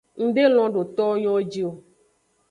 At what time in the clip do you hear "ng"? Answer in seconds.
0.21-0.31